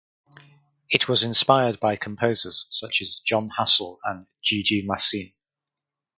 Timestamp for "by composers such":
1.79-3.01